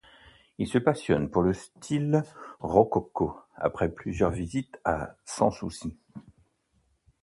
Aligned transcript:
Il 0.57 0.65
se 0.67 0.79
passionne 0.79 1.29
pour 1.29 1.43
le 1.43 1.53
style 1.53 2.23
rococo, 2.59 3.39
après 3.55 3.87
plusieurs 3.93 4.31
visites 4.31 4.79
à 4.83 5.15
Sans-Souci. 5.25 5.95